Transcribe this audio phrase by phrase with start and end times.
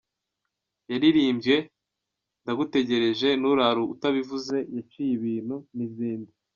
[0.91, 1.55] Yaririmbye
[2.43, 6.31] ‘Ndagutegereje’, ‘Nturare Utabivuze’, ‘Yaciye Ibintu’ n’izindi.